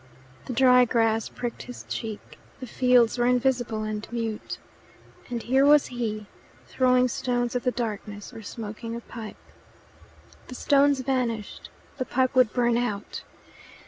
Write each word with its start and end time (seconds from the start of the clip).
The 0.45 0.53
dry 0.53 0.83
grass 0.85 1.29
pricked 1.29 1.61
his 1.61 1.83
cheek, 1.87 2.39
the 2.59 2.65
fields 2.65 3.19
were 3.19 3.27
invisible 3.27 3.83
and 3.83 4.07
mute, 4.11 4.57
and 5.29 5.43
here 5.43 5.63
was 5.63 5.85
he, 5.93 6.25
throwing 6.65 7.07
stones 7.07 7.55
at 7.55 7.61
the 7.61 7.69
darkness 7.69 8.33
or 8.33 8.41
smoking 8.41 8.95
a 8.95 9.01
pipe. 9.01 9.37
The 10.47 10.55
stones 10.55 11.01
vanished, 11.01 11.69
the 11.99 12.05
pipe 12.05 12.33
would 12.33 12.51
burn 12.51 12.77
out. 12.77 13.21